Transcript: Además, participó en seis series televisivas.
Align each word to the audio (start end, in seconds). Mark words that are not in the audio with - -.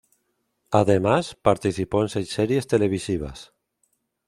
Además, 0.71 1.35
participó 1.39 2.01
en 2.01 2.09
seis 2.09 2.29
series 2.31 2.65
televisivas. 2.65 3.53